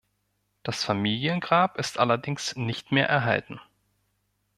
Das 0.63 0.83
Familiengrab 0.83 1.77
ist 1.77 1.99
allerdings 1.99 2.55
nicht 2.55 2.91
mehr 2.91 3.07
erhalten. 3.07 3.59